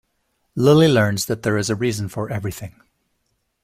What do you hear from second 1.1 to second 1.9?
that there is a